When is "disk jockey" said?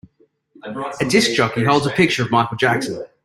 1.05-1.63